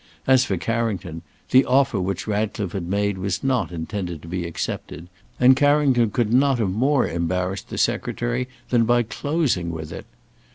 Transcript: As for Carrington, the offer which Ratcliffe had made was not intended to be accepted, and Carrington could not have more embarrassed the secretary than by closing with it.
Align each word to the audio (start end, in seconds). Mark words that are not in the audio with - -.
As 0.25 0.43
for 0.43 0.57
Carrington, 0.57 1.21
the 1.51 1.63
offer 1.63 1.99
which 1.99 2.25
Ratcliffe 2.25 2.71
had 2.71 2.87
made 2.87 3.19
was 3.19 3.43
not 3.43 3.71
intended 3.71 4.23
to 4.23 4.27
be 4.27 4.47
accepted, 4.47 5.09
and 5.39 5.55
Carrington 5.55 6.09
could 6.09 6.33
not 6.33 6.57
have 6.57 6.71
more 6.71 7.07
embarrassed 7.07 7.69
the 7.69 7.77
secretary 7.77 8.47
than 8.71 8.85
by 8.85 9.03
closing 9.03 9.69
with 9.69 9.91
it. 9.91 10.07